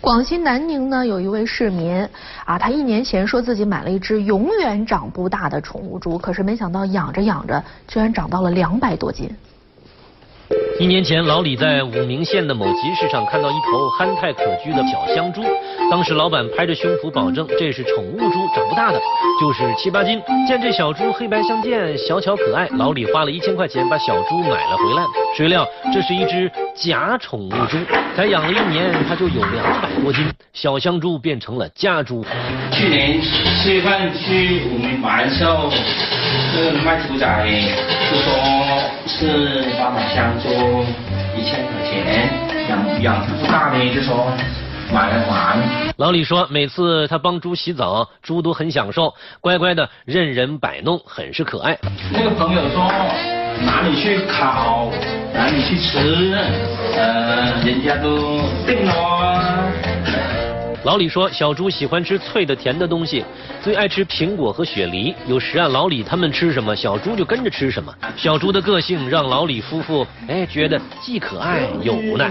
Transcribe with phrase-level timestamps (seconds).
[0.00, 2.08] 广西南宁呢，有一位市民
[2.44, 9.28] 啊，他一年前说自己买了一只永远长不大的宠物猪，可是没想到养着养着，居然长到了两百多斤。
[10.78, 15.42] 一年前，老李在武鸣县的某集市上看到一头憨态可掬的小香猪，
[15.90, 19.00] 当时老板拍着胸脯保证这是宠物猪，长不大的，
[19.40, 20.22] 就是七八斤。
[20.46, 25.02] 见这小猪黑白相间，小巧可爱，老李花了一千块钱把小猪买了回来。
[25.36, 27.76] 谁料这是一只假宠物猪，
[28.14, 32.24] 才养了一年，它就有两百多斤，小香猪变成了家猪。
[32.70, 35.68] 去年四月份去武鸣买的时候，
[36.54, 37.26] 这个卖猪仔
[38.08, 38.32] 就说
[39.18, 40.48] 是帮买香猪
[41.36, 42.30] 一千块钱，
[42.68, 44.32] 养养不大呢，就说
[44.92, 45.58] 买来玩。
[45.96, 51.76] 老李说，每次他帮猪洗澡，猪都很享受，乖乖的任人摆弄，很是可爱。
[52.12, 52.88] 那个朋友说
[53.66, 54.88] 哪里去烤，
[55.34, 56.38] 哪里去吃，
[56.96, 58.38] 呃，人家都
[58.68, 59.37] 定了。
[60.84, 63.24] 老李说，小猪喜欢吃脆的、甜的东西，
[63.60, 65.12] 最爱吃苹果和雪梨。
[65.26, 67.92] 有时啊，老李他们吃什么，小猪就跟着吃什么。
[68.16, 72.30] 小猪的个性让老李夫妇哎觉得既可爱又无奈。